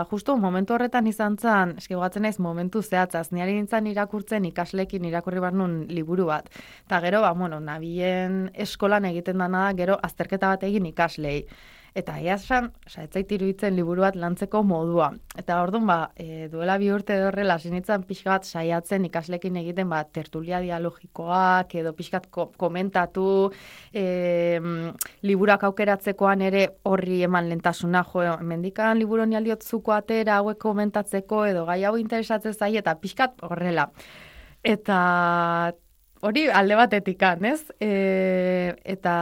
justo 0.10 0.36
momentu 0.36 0.76
horretan 0.76 1.08
izan 1.08 1.38
zen, 1.40 1.72
eski 1.80 1.96
gogatzen 1.96 2.28
naiz 2.28 2.42
momentu 2.44 2.82
zehatzaz, 2.84 3.30
niari 3.32 3.56
nintzen 3.56 3.88
irakurtzen 3.88 4.50
ikaslekin 4.52 5.08
irakurri 5.08 5.40
bar 5.40 5.56
nun 5.56 5.86
liburu 5.88 6.28
bat. 6.28 6.52
Eta 6.84 7.00
gero, 7.08 7.24
ba, 7.24 7.32
bueno, 7.40 7.62
nabien 7.64 8.50
eskolan 8.68 9.08
egiten 9.14 9.40
dana 9.40 9.70
da, 9.70 9.74
gero 9.80 9.96
azterketa 10.04 10.52
bat 10.52 10.68
egin 10.68 10.92
ikaslei. 10.92 11.46
Eta 11.98 12.20
ia 12.22 12.36
oza, 12.38 12.60
etzait 13.02 13.32
iruditzen 13.34 13.74
liburu 13.74 14.04
bat 14.06 14.18
lantzeko 14.22 14.60
modua. 14.70 15.08
Eta 15.42 15.56
orduan, 15.64 15.88
ba, 15.90 15.96
e, 16.14 16.46
duela 16.52 16.76
bi 16.78 16.92
urte 16.94 17.16
horrela, 17.26 17.56
sinitzen 17.58 18.04
pixka 18.06 18.36
bat 18.36 18.46
saiatzen 18.46 19.08
ikaslekin 19.08 19.58
egiten, 19.64 19.90
ba, 19.90 20.04
tertulia 20.06 20.60
dialogikoak, 20.62 21.74
edo 21.82 21.96
pixkat 21.98 22.28
ko 22.30 22.52
komentatu, 22.62 23.26
e, 23.90 24.62
liburak 25.26 25.66
aukeratzekoan 25.72 26.46
ere 26.52 26.68
horri 26.86 27.24
eman 27.26 27.50
lentasuna, 27.50 28.06
jo, 28.14 28.28
mendikan 28.46 29.02
liburu 29.02 29.26
ni 29.26 29.40
atera, 29.40 30.38
hauek 30.38 30.62
komentatzeko, 30.62 31.46
edo 31.50 31.66
gai 31.66 31.84
hau 31.84 31.98
interesatzen 31.98 32.54
zai, 32.54 32.76
eta 32.78 32.94
pixkat 33.02 33.42
horrela. 33.42 33.90
Eta 34.62 35.74
hori 36.28 36.48
alde 36.52 36.76
batetik 36.78 37.24
ez? 37.24 37.62
E, 37.80 38.76
eta 38.84 39.16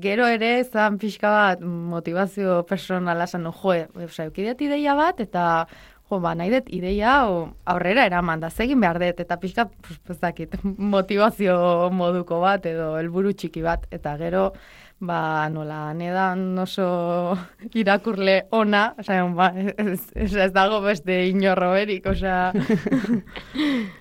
gero 0.00 0.26
ere 0.26 0.64
zan 0.64 0.98
pixka 0.98 1.30
bat 1.30 1.60
motivazio 1.62 2.64
personala 2.66 3.26
zan, 3.26 3.44
jo, 3.50 3.74
oza, 4.04 4.24
eukidet 4.24 4.60
ideia 4.62 4.94
bat, 4.94 5.20
eta 5.20 5.66
jo, 6.10 6.18
ba, 6.18 6.34
nahi 6.34 6.50
dut 6.50 6.70
ideia 6.74 7.26
o, 7.30 7.48
aurrera 7.64 8.06
eraman 8.06 8.40
da, 8.40 8.50
zegin 8.50 8.80
behar 8.80 8.98
dut, 8.98 9.20
eta 9.20 9.38
pixka, 9.40 9.68
pues, 9.86 10.18
motivazio 10.96 11.90
moduko 11.92 12.40
bat, 12.40 12.66
edo 12.66 12.96
helburu 12.98 13.32
txiki 13.32 13.62
bat, 13.62 13.86
eta 13.90 14.16
gero, 14.18 14.52
ba, 15.00 15.48
nola, 15.48 15.94
nedan 15.96 16.58
oso 16.60 17.32
irakurle 17.80 18.46
ona, 18.52 18.94
oza, 19.00 19.22
ba, 19.34 19.48
ez, 19.56 20.00
ez, 20.14 20.34
ez 20.36 20.50
dago 20.52 20.82
beste 20.84 21.16
inorro 21.30 21.72
berik, 21.72 22.04
oza, 22.12 22.52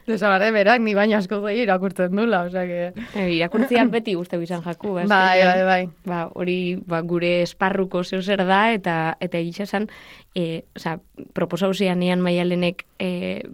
desabare 0.07 0.51
berak, 0.57 0.83
ni 0.83 0.93
baina 0.97 1.21
asko 1.23 1.39
gehi 1.47 1.63
irakurtzen 1.63 2.11
dula, 2.15 2.43
oza, 2.49 2.65
que... 2.67 2.91
E, 3.15 3.29
irakurtzian 3.37 3.91
beti 3.93 4.17
guzti 4.19 4.41
bizan 4.41 4.63
jaku, 4.65 4.97
bai, 4.99 5.07
bai, 5.07 5.63
bai. 5.63 5.81
Ba, 6.09 6.25
hori, 6.35 6.75
ba, 6.85 6.99
gure 7.07 7.39
esparruko 7.45 8.03
zeu 8.03 8.21
zer 8.21 8.43
da, 8.43 8.65
eta, 8.75 8.97
eta 9.23 9.39
egitza 9.39 9.69
zen, 9.69 9.87
e, 10.35 10.65
oza, 10.75 10.97
proposauzian 11.33 12.03
ean 12.03 12.19
maialenek, 12.25 12.83
e, 12.99 13.09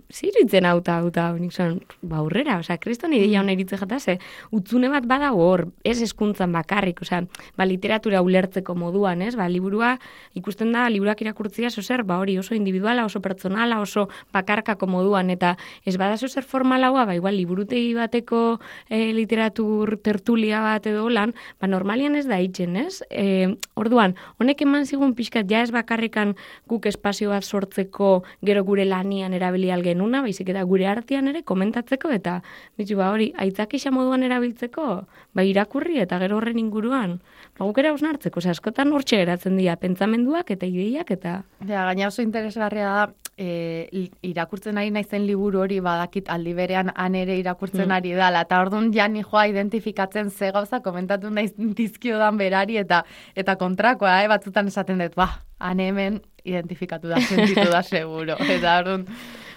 ziritzen 0.10 0.66
auta, 0.66 0.98
auta, 1.04 1.30
nik 1.38 1.54
zon, 1.54 1.78
ba, 2.02 2.24
aurrera, 2.24 2.58
oza, 2.66 2.80
kriston 2.82 3.14
ideia 3.14 3.46
hona 3.46 3.54
iritze 3.54 3.78
jata, 3.78 4.02
ze, 4.02 4.18
utzune 4.50 4.90
bat 4.90 5.06
bada 5.06 5.30
hor, 5.38 5.68
ez 5.86 6.00
eskuntzan 6.02 6.50
bakarrik, 6.56 7.06
oza, 7.06 7.22
ba, 7.58 7.66
literatura 7.66 8.22
ulertzeko 8.22 8.76
moduan, 8.76 9.22
ez? 9.22 9.36
Ba, 9.36 9.48
liburua 9.50 9.96
ikusten 10.36 10.72
da 10.76 10.88
liburuak 10.90 11.22
irakurtzia 11.22 11.70
zer, 11.70 12.04
ba, 12.04 12.20
hori 12.20 12.38
oso 12.38 12.56
individuala, 12.56 13.06
oso 13.06 13.22
pertsonala, 13.22 13.80
oso 13.82 14.08
bakarkako 14.34 14.88
moduan 14.88 15.30
eta 15.30 15.56
ez 15.86 15.98
bada 15.98 16.18
zo 16.18 16.28
zer 16.28 16.44
formalagoa, 16.44 17.06
ba 17.06 17.16
igual 17.16 17.36
liburutegi 17.38 17.94
bateko 17.94 18.60
e, 18.90 19.14
literatur 19.14 19.98
tertulia 20.04 20.62
bat 20.62 20.88
edo 20.88 21.08
lan, 21.10 21.34
ba 21.60 21.68
normalian 21.68 22.16
ez 22.16 22.26
da 22.28 22.40
itzen, 22.40 22.76
ez? 22.76 23.02
E, 23.10 23.56
orduan, 23.76 24.16
honek 24.40 24.62
eman 24.66 24.86
zigun 24.86 25.16
pixkat 25.16 25.50
ja 25.52 25.62
ez 25.62 25.72
bakarrikan 25.72 26.36
guk 26.68 26.86
espazio 26.86 27.30
bat 27.30 27.44
sortzeko 27.44 28.24
gero 28.46 28.64
gure 28.64 28.86
lanian 28.86 29.34
erabili 29.34 29.72
algenuna, 29.72 30.22
baizik 30.26 30.50
eta 30.54 30.64
gure 30.64 30.88
artean 30.88 31.30
ere 31.32 31.44
komentatzeko 31.44 32.12
eta 32.16 32.42
bitu 32.78 32.98
ba 32.98 33.12
hori 33.12 33.32
aitzak 33.38 33.76
moduan 33.92 34.24
erabiltzeko, 34.24 35.06
ba 35.34 35.44
irakurri 35.44 36.00
eta 36.00 36.20
gero 36.20 36.38
horren 36.38 36.60
inguruan 36.60 37.20
aukera 37.60 37.94
osnartzeko, 37.96 38.42
ose, 38.42 38.52
askotan 38.52 38.92
hortxe 38.94 39.20
geratzen 39.22 39.56
dira 39.60 39.78
pentsamenduak 39.80 40.52
eta 40.52 40.68
ideiak 40.68 41.12
eta... 41.16 41.38
Ja, 41.68 41.86
gaina 41.88 42.10
oso 42.10 42.24
interesgarria 42.26 42.90
da, 42.92 43.06
e, 43.38 44.10
irakurtzen 44.26 44.78
ari 44.80 44.92
naizen 44.96 45.26
liburu 45.28 45.62
hori 45.64 45.80
badakit 45.84 46.30
aldi 46.32 46.54
berean 46.58 46.92
han 46.96 47.16
ere 47.16 47.38
irakurtzen 47.40 47.88
mm. 47.88 47.96
ari 47.98 48.14
dala, 48.18 48.44
eta 48.48 48.60
orduan 48.64 48.92
ja 48.94 49.08
joa 49.08 49.48
identifikatzen 49.48 50.30
ze 50.32 50.52
gauza 50.52 50.82
komentatu 50.82 51.30
naiz 51.30 51.54
dizkio 51.58 52.20
dan 52.20 52.38
berari 52.38 52.78
eta 52.78 53.04
eta 53.36 53.56
kontrakoa, 53.56 54.22
eh, 54.24 54.28
batzutan 54.28 54.68
esaten 54.68 55.00
dut, 55.00 55.16
ba, 55.16 55.30
han 55.60 55.80
hemen 55.80 56.22
identifikatu 56.44 57.08
da, 57.08 57.22
sentitu 57.22 57.70
da 57.72 57.82
seguro, 57.96 58.38
eta 58.40 58.80
orduan... 58.80 59.08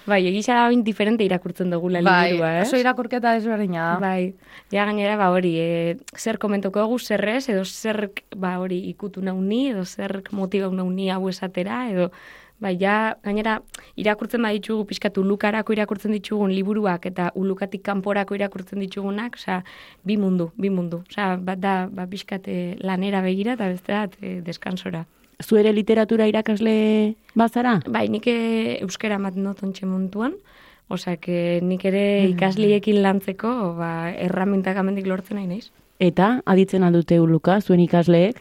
Bai, 0.07 0.23
egisa 0.29 0.55
da 0.55 0.65
bain 0.69 0.83
diferente 0.85 1.25
irakurtzen 1.25 1.71
dugu 1.71 1.91
la 1.93 2.03
bai, 2.03 2.33
liburua, 2.33 2.53
eh? 2.59 2.63
oso 2.63 2.79
irakurketa 2.81 3.35
desberdina 3.37 3.85
da. 3.85 3.95
Bai, 4.01 4.35
ja 4.73 4.87
gainera, 4.89 5.17
ba 5.21 5.31
hori, 5.35 5.55
e, 5.61 5.97
zer 6.17 6.39
komentuko 6.39 6.81
dugu, 6.85 6.99
zerrez, 6.99 7.49
edo 7.49 7.65
zer, 7.65 8.11
ba 8.37 8.59
hori, 8.63 8.81
ikutu 8.93 9.25
nauni, 9.25 9.69
edo 9.73 9.85
zer 9.85 10.23
motiva 10.33 10.71
nauni 10.73 11.11
hau 11.11 11.29
esatera, 11.29 11.83
edo, 11.91 12.09
bai, 12.59 12.77
ja, 12.81 13.17
gainera, 13.25 13.59
irakurtzen 14.01 14.43
baditugu, 14.43 14.87
pixkat, 14.89 15.21
ulukarako 15.21 15.77
irakurtzen 15.77 16.17
ditugun 16.17 16.55
liburuak, 16.55 17.07
eta 17.11 17.31
ulukatik 17.35 17.85
kanporako 17.87 18.39
irakurtzen 18.39 18.81
ditugunak, 18.87 19.37
osea, 19.37 19.61
bi 20.05 20.17
mundu, 20.17 20.51
bi 20.57 20.73
mundu. 20.73 21.05
Osea, 21.11 21.37
bat 21.37 21.61
da, 21.61 21.77
ba, 21.93 22.09
pixkat, 22.09 22.49
lanera 22.81 23.23
begira, 23.23 23.59
eta 23.59 23.73
beste 23.75 23.95
da, 23.95 24.09
e, 24.23 24.41
deskansora 24.47 25.07
zu 25.43 25.57
ere 25.57 25.73
literatura 25.73 26.27
irakasle 26.27 27.15
bazara? 27.35 27.79
Bai, 27.87 28.09
nik 28.09 28.27
e, 28.27 28.39
euskera 28.83 29.19
ematen 29.21 29.45
dut 29.47 29.63
ontsi 29.63 29.87
muntuan, 29.87 30.35
Osak, 30.89 31.27
nik 31.69 31.83
ere 31.85 32.03
mm. 32.25 32.31
ikasliekin 32.33 33.03
lantzeko, 33.05 33.51
ba, 33.77 34.09
erramintak 34.17 34.79
amendik 34.81 35.05
lortzen 35.05 35.37
nahi 35.37 35.49
naiz. 35.51 35.67
Eta, 36.01 36.39
aditzen 36.49 36.87
aldute 36.87 37.19
uluka, 37.21 37.59
zuen 37.61 37.83
ikasleek? 37.85 38.41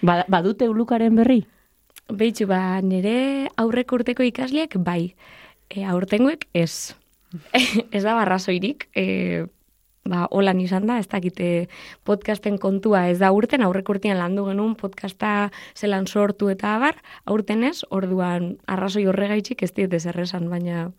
Ba, 0.00 0.22
badute 0.32 0.70
ulukaren 0.72 1.18
berri? 1.20 1.42
Beitzu, 2.08 2.46
ba, 2.48 2.80
nire 2.80 3.50
aurrek 3.60 3.92
urteko 3.92 4.24
ikasleek, 4.24 4.78
bai. 4.80 5.12
E, 5.68 5.84
aurtengoek, 5.84 6.48
ez. 6.56 6.96
ez 7.94 8.02
da 8.06 8.16
barrazoirik, 8.16 8.88
e, 8.96 9.44
ba, 10.08 10.26
holan 10.30 10.60
izan 10.60 10.86
da, 10.88 10.98
ez 10.98 11.08
dakite 11.10 11.68
podcasten 12.08 12.58
kontua 12.58 13.06
ez 13.10 13.18
da 13.20 13.30
urten, 13.36 13.62
aurrek 13.62 13.88
urtean 13.92 14.18
landu 14.18 14.46
genuen 14.48 14.74
podcasta 14.80 15.50
zelan 15.76 16.06
sortu 16.06 16.50
eta 16.52 16.76
abar, 16.78 16.98
aurten 17.26 17.64
ez, 17.64 17.80
orduan 17.90 18.54
arrazoi 18.66 19.06
horregaitxik 19.10 19.62
ez 19.62 19.72
diet 19.76 19.92
ezerresan, 20.00 20.48
baina 20.50 20.90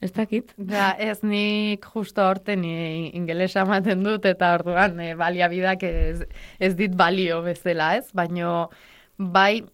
ez 0.00 0.12
dakit. 0.12 0.52
Ja, 0.70 0.90
ez 0.98 1.22
nik 1.24 1.86
justo 1.94 2.22
aurten 2.22 2.64
ingelesa 2.66 3.64
ematen 3.64 4.04
dut 4.04 4.26
eta 4.28 4.52
orduan 4.58 5.00
e, 5.00 5.14
baliabidak 5.16 5.82
ez, 5.88 6.26
ez 6.60 6.74
dit 6.76 6.92
balio 6.94 7.40
bezala 7.42 7.94
ez, 7.96 8.06
baino 8.14 8.68
bai 9.16 9.64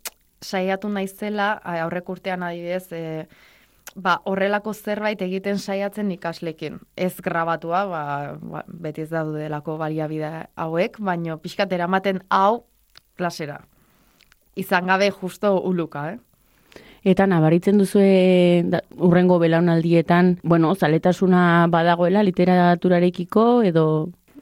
saiatu 0.42 0.88
naizela 0.90 1.54
aurrek 1.82 2.08
urtean 2.08 2.42
adibidez, 2.46 2.86
e, 2.94 3.26
ba, 3.94 4.20
horrelako 4.24 4.72
zerbait 4.72 5.20
egiten 5.22 5.58
saiatzen 5.58 6.10
ikaslekin. 6.14 6.80
Ez 6.96 7.14
grabatua, 7.20 7.84
ba, 7.86 8.02
ba, 8.40 8.64
beti 8.66 9.04
ez 9.06 9.10
daudelako 9.10 9.76
baliabide 9.80 10.48
hauek, 10.56 10.98
baino 10.98 11.38
pixkat 11.38 11.72
eramaten 11.72 12.22
hau 12.30 12.64
klasera. 13.16 13.60
Izan 14.56 14.86
gabe 14.86 15.10
justo 15.10 15.54
uluka, 15.60 16.12
eh? 16.12 16.18
Eta 17.02 17.26
nabaritzen 17.26 17.80
duzu 17.80 18.00
urrengo 19.02 19.40
belaunaldietan, 19.42 20.36
bueno, 20.44 20.74
zaletasuna 20.74 21.66
badagoela 21.68 22.22
literaturarekiko 22.22 23.62
edo 23.66 23.86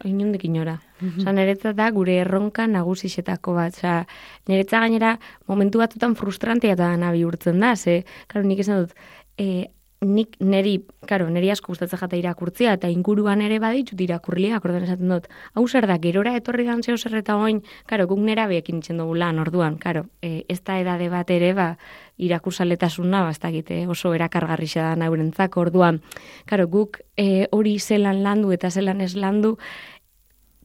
inundik 0.05 0.45
inora. 0.45 0.81
Mm 1.01 1.09
-hmm. 1.09 1.75
da 1.75 1.91
gure 1.91 2.17
erronka 2.17 2.67
nagusisetako 2.67 3.55
bat. 3.55 3.75
Osa, 3.75 4.07
niretza 4.47 4.81
gainera 4.81 5.19
momentu 5.47 5.79
batzutan 5.79 6.15
frustrantea 6.15 6.75
da 6.77 6.97
nabi 6.97 7.25
urtzen 7.25 7.61
da. 7.61 7.77
Ze, 7.77 8.05
karo, 8.27 8.45
nik 8.45 8.59
esan 8.59 8.81
dut, 8.81 8.93
e, 9.41 9.71
nik 10.01 10.39
neri, 10.41 10.79
karo, 11.05 11.27
neri 11.29 11.51
asko 11.53 11.75
gustatzen 11.75 12.01
jata 12.01 12.17
irakurtzia, 12.17 12.73
eta 12.79 12.89
inguruan 12.89 13.43
ere 13.45 13.59
baditut 13.61 14.01
irakurlia, 14.01 14.55
akordan 14.57 14.87
esaten 14.87 15.13
dut, 15.13 15.27
hau 15.53 15.67
zer 15.69 15.85
da, 15.91 15.99
gerora 16.01 16.33
etorri 16.39 16.65
gantzeo 16.65 16.97
zer 16.97 17.19
eta 17.21 17.37
oin, 17.37 17.61
karo, 17.91 18.07
guk 18.09 18.23
nera 18.25 18.47
behekin 18.49 18.81
itxen 18.81 19.03
dugu 19.03 19.19
lan, 19.21 19.39
orduan, 19.43 19.77
karo, 19.83 20.07
e, 20.25 20.47
ez 20.49 20.63
da 20.65 20.79
edade 20.81 21.11
bat 21.13 21.29
ere, 21.37 21.53
ba, 21.57 21.69
irakursaletasuna, 22.17 23.27
ba, 23.27 23.37
ez 23.37 23.41
da 23.45 23.53
gite, 23.53 23.83
oso 23.93 24.15
erakargarri 24.17 24.73
da 24.73 24.95
naurentzak, 24.97 25.61
orduan, 25.61 26.01
karo, 26.49 26.69
guk 26.73 27.03
e, 27.21 27.47
hori 27.53 27.77
zelan 27.79 28.25
landu 28.25 28.57
eta 28.57 28.73
zelan 28.73 29.05
ez 29.05 29.13
landu, 29.17 29.59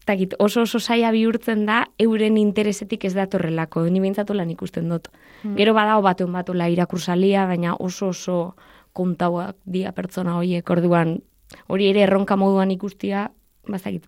Takit, 0.05 0.35
oso 0.39 0.61
oso 0.61 0.79
saia 0.79 1.09
bihurtzen 1.11 1.65
da, 1.65 1.85
euren 1.99 2.37
interesetik 2.37 3.05
ez 3.05 3.13
datorrelako, 3.15 3.87
ni 3.89 3.99
bintzatu 3.99 4.35
lan 4.37 4.51
ikusten 4.53 4.89
dut. 4.89 5.09
Hmm. 5.41 5.55
Gero 5.57 5.73
badao 5.73 6.01
bateun 6.05 6.33
batula 6.33 6.69
irakursalia, 6.69 7.47
baina 7.49 7.75
oso 7.79 8.11
oso 8.13 8.39
kontauak 8.93 9.57
dia 9.65 9.91
pertsona 9.91 10.37
horiek 10.37 10.69
orduan 10.69 11.17
hori 11.67 11.89
ere 11.89 12.05
erronka 12.05 12.37
moduan 12.39 12.71
ikustia, 12.71 13.29
bazakit, 13.67 14.05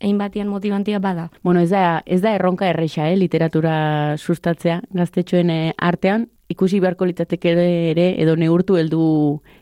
egin 0.00 0.18
batian 0.18 0.48
motivantia 0.48 1.00
bada. 1.00 1.30
Bueno, 1.42 1.60
ez 1.60 1.70
da, 1.70 2.02
ez 2.06 2.20
da 2.22 2.34
erronka 2.36 2.68
erreixa, 2.68 3.08
eh, 3.10 3.18
literatura 3.18 4.16
sustatzea 4.18 4.80
gaztetxoen 4.92 5.50
eh, 5.50 5.74
artean. 5.78 6.28
Ikusi 6.48 6.80
beharko 6.80 7.06
litzateke 7.08 7.54
ere 7.90 8.08
edo 8.22 8.36
neurtu 8.36 8.76
heldu 8.76 9.04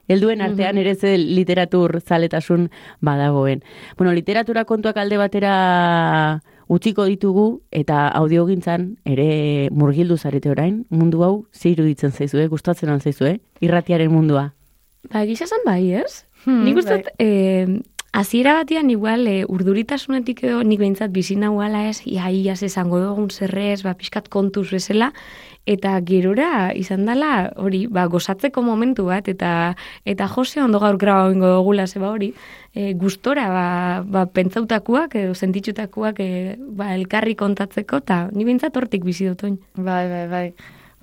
helduen 0.08 0.42
artean 0.42 0.78
ere 0.78 0.94
ze 0.94 1.16
literatur 1.18 2.00
zaletasun 2.00 2.70
badagoen. 3.00 3.62
Bueno, 3.96 4.12
literatura 4.12 4.64
kontuak 4.64 4.96
alde 4.96 5.18
batera 5.18 6.42
utziko 6.72 7.04
ditugu 7.04 7.62
eta 7.70 8.08
audiogintzan 8.08 8.96
ere 9.04 9.68
murgildu 9.70 10.16
zarete 10.16 10.50
orain, 10.50 10.84
mundu 10.90 11.22
hau 11.22 11.46
ze 11.52 11.70
iruditzen 11.70 12.12
zaizue, 12.12 12.48
gustatzen 12.48 12.90
al 12.90 13.00
zaizue, 13.00 13.40
irratiaren 13.60 14.12
mundua. 14.12 14.52
Ba, 15.10 15.24
gisa 15.26 15.44
esan 15.44 15.64
bai, 15.66 15.92
ez? 15.98 16.24
Hmm, 16.44 16.64
nik 16.64 16.78
uste, 16.78 17.02
bai. 17.02 17.14
eh, 17.18 17.82
hasiera 18.12 18.54
batean 18.54 18.90
igual 18.90 19.26
e, 19.26 19.42
urduritasunetik 19.48 20.44
edo 20.44 20.62
nik 20.62 20.78
behintzat 20.82 21.12
bizi 21.12 21.36
nahuala 21.40 21.86
ez, 21.88 22.02
ia 22.06 22.30
iaz 22.30 22.60
esango 22.62 23.00
dugun 23.00 23.30
zerrez, 23.30 23.82
ba, 23.82 23.94
pixkat 23.96 24.28
kontuz 24.28 24.68
bezala, 24.70 25.12
eta 25.66 26.00
gerora 26.02 26.73
izan 26.75 27.07
dela 27.07 27.52
hori, 27.57 27.87
ba, 27.87 28.07
gozatzeko 28.11 28.62
momentu 28.66 29.04
bat, 29.07 29.28
eta 29.28 29.75
eta 30.04 30.26
jose 30.28 30.61
ondo 30.62 30.81
gaur 30.83 30.97
graba 30.99 31.31
ingo 31.33 31.47
dugula 31.54 31.87
zeba 31.87 32.11
hori, 32.11 32.33
e, 32.75 32.92
gustora 32.95 33.49
ba, 33.49 33.66
ba, 34.04 34.26
pentsautakuak 34.26 35.14
edo 35.21 35.35
sentitxutakuak 35.35 36.19
e, 36.21 36.57
ba, 36.59 36.95
elkarri 36.97 37.37
kontatzeko, 37.38 38.02
eta 38.02 38.28
ni 38.33 38.45
behintzat 38.45 38.76
hortik 38.76 39.04
bizi 39.04 39.28
dut 39.31 39.45
oin. 39.45 39.59
Bai, 39.76 40.09
bai, 40.11 40.26
bai. 40.28 40.47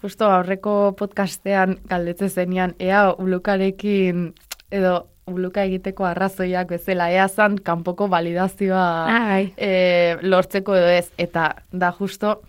Justo 0.02 0.28
aurreko 0.32 0.94
podcastean 1.00 1.78
galdetze 1.88 2.30
zenean, 2.30 2.76
ea 2.80 3.10
ulukarekin 3.20 4.34
edo 4.72 5.08
uluka 5.30 5.62
egiteko 5.68 6.06
arrazoiak 6.10 6.70
bezala, 6.72 7.10
ea 7.14 7.28
zan 7.28 7.58
kanpoko 7.64 8.08
validazioa 8.10 8.86
Ah, 9.08 9.26
bai. 9.30 9.54
e, 9.58 10.18
lortzeko 10.22 10.76
edo 10.76 10.88
ez. 10.90 11.12
Eta 11.18 11.56
da 11.72 11.92
justo, 11.92 12.42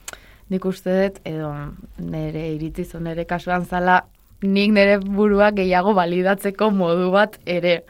nik 0.50 0.64
uste 0.66 0.95
dut, 1.02 1.21
edo 1.25 1.50
nire 1.99 2.47
iritziz 2.57 2.95
nire 2.99 3.25
kasuan 3.25 3.64
zala, 3.64 4.02
nik 4.42 4.73
nire 4.75 4.99
burua 5.00 5.50
gehiago 5.57 5.95
validatzeko 5.95 6.71
modu 6.75 7.11
bat 7.14 7.38
ere. 7.47 7.83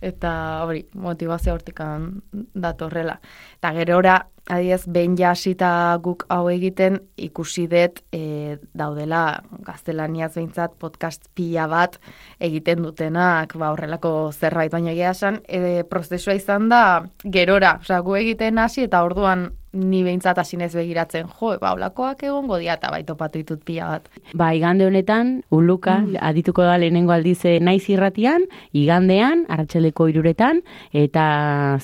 Eta 0.00 0.30
hori, 0.64 0.86
motivazio 0.96 1.52
hortikan 1.52 2.22
datorrela. 2.56 3.18
Eta 3.58 3.72
gerora, 3.76 4.14
adiez, 4.50 4.84
behin 4.90 5.14
jasita 5.18 5.70
guk 6.02 6.24
hau 6.32 6.48
egiten, 6.50 6.98
ikusi 7.16 7.66
dut 7.70 8.02
e, 8.12 8.58
daudela 8.76 9.42
gaztelaniaz 9.66 10.32
behintzat 10.34 10.74
podcast 10.80 11.30
pila 11.34 11.68
bat 11.70 12.00
egiten 12.42 12.82
dutenak, 12.84 13.54
ba, 13.60 13.70
horrelako 13.74 14.32
zerbait, 14.32 14.72
baina 14.72 14.92
egia 14.92 15.14
esan, 15.14 15.40
e, 15.46 15.84
prozesua 15.88 16.36
izan 16.38 16.68
da 16.72 16.82
gerora, 17.24 17.78
osea, 17.80 18.02
gu 18.04 18.18
egiten 18.20 18.58
hasi 18.58 18.86
eta 18.88 19.04
orduan 19.06 19.50
ni 19.72 20.02
behintzat 20.02 20.38
hasi 20.42 20.58
nez 20.58 20.72
begiratzen, 20.74 21.28
jo, 21.38 21.54
ba, 21.62 21.74
olakoak 21.76 22.24
egongo 22.26 22.58
dira 22.58 22.74
eta 22.74 22.90
bai 22.90 23.04
topatu 23.06 23.38
ditut 23.38 23.62
pila 23.64 23.92
bat. 23.94 24.08
Ba, 24.34 24.50
igande 24.58 24.88
honetan, 24.88 25.36
uluka, 25.54 26.00
adituko 26.18 26.66
da 26.66 26.76
lehenengo 26.82 27.14
aldize 27.14 27.58
naiz 27.62 27.84
irratian, 27.88 28.48
igandean, 28.74 29.46
arratsaleko 29.48 30.10
iruretan, 30.10 30.64
eta 30.90 31.26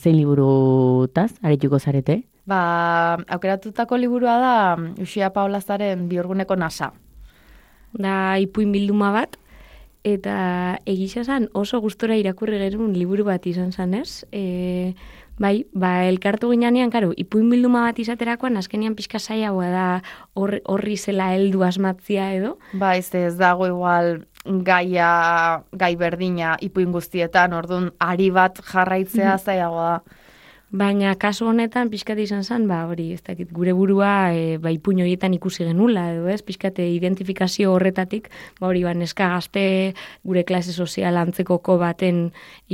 zein 0.01 0.19
liburutaz, 0.19 1.31
aretuko 1.47 1.79
zarete? 1.79 2.25
Ba, 2.47 3.19
aukeratutako 3.27 3.97
liburua 3.99 4.37
da 4.39 4.55
Uxia 5.03 5.33
Paulazaren 5.35 6.09
biurguneko 6.09 6.57
nasa. 6.57 6.93
da 7.97 8.37
ipuin 8.39 8.73
bilduma 8.75 9.09
bat, 9.15 9.39
eta 10.05 10.77
egisa 10.85 11.23
zan 11.25 11.47
oso 11.57 11.79
gustora 11.81 12.17
irakurri 12.21 12.59
gerun 12.61 12.93
liburu 12.93 13.25
bat 13.25 13.47
izan 13.49 13.73
zan 13.73 13.95
ez. 13.95 14.21
E, 14.37 14.93
bai, 15.41 15.65
ba, 15.73 16.05
elkartu 16.05 16.51
ginean, 16.53 16.91
karo, 16.93 17.13
ipuin 17.17 17.49
bilduma 17.51 17.87
bat 17.89 17.99
izaterakoan, 17.99 18.59
azkenian 18.61 18.95
pixka 18.99 19.19
zailagoa 19.19 19.71
da 19.73 19.87
hor- 20.35 20.61
horri 20.67 20.97
zela 20.97 21.33
heldu 21.33 21.65
asmatzia 21.65 22.35
edo. 22.37 22.59
Ba, 22.75 22.97
ez 23.01 23.09
ez 23.15 23.39
dago 23.39 23.67
igual 23.67 24.27
gaia, 24.45 25.63
gai 25.73 25.97
berdina 25.97 26.57
ipuin 26.61 26.93
guztietan, 26.93 27.53
orduan 27.57 27.93
ari 27.99 28.29
bat 28.31 28.61
jarraitzea 28.61 29.39
zailagoa 29.39 29.91
da. 29.91 30.03
Baina 30.77 31.15
kasu 31.17 31.47
honetan 31.49 31.89
pixkat 31.89 32.19
izan 32.21 32.43
zen, 32.45 32.67
ba, 32.69 32.83
hori, 32.91 33.07
ez 33.15 33.23
dakit, 33.25 33.49
gure 33.55 33.73
burua 33.77 34.11
e, 34.37 34.59
ba, 34.61 34.73
ipuin 34.75 35.01
horietan 35.01 35.33
ikusi 35.33 35.65
genula, 35.65 36.03
edo 36.13 36.29
ez, 36.29 36.43
pixkate 36.45 36.85
identifikazio 36.93 37.73
horretatik, 37.73 38.29
ba, 38.61 38.67
hori, 38.69 38.83
ba, 38.85 38.93
neska 38.93 39.31
gazte 39.33 39.63
gure 40.27 40.45
klase 40.45 40.75
sozial 40.77 41.17
antzekoko 41.23 41.79
baten 41.81 42.27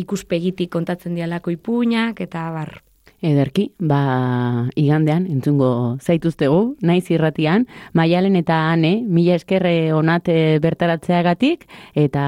ikuspegitik 0.03 0.73
kontatzen 0.75 1.15
dialako 1.15 1.55
ipuinak, 1.55 2.25
eta 2.27 2.49
bar, 2.57 2.81
Ederki, 3.23 3.69
ba, 3.79 4.69
igandean, 4.75 5.29
entzungo 5.31 5.99
zaituztegu, 6.03 6.77
naiz 6.83 7.05
irratian, 7.15 7.69
maialen 7.95 8.35
eta 8.41 8.57
ane, 8.73 8.97
mila 9.07 9.37
eskerre 9.39 9.93
onate 9.95 10.59
bertaratzeagatik, 10.63 11.69
eta 11.95 12.25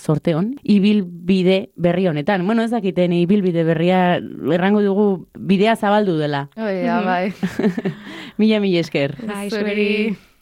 sorte 0.00 0.34
hon, 0.34 0.54
ibilbide 0.64 1.60
berri 1.76 2.08
honetan. 2.08 2.46
Bueno, 2.46 2.64
ez 2.64 2.72
dakiten, 2.72 3.12
ibilbide 3.12 3.66
berria, 3.68 4.00
errango 4.56 4.80
dugu, 4.86 5.06
bidea 5.36 5.76
zabaldu 5.76 6.16
dela. 6.16 6.46
Oia, 6.56 7.02
bai. 7.04 7.34
mila, 8.40 8.64
mila 8.64 8.80
esker. 8.80 9.16
Bai. 9.28 9.48